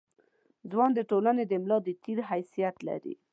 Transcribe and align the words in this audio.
ځوان 0.71 0.91
د 0.95 0.99
ټولنې 1.09 1.43
د 1.47 1.53
ملا 1.63 1.77
د 1.85 1.89
تیر 2.03 2.17
حیثیت 2.29 2.75
لري. 2.87 3.15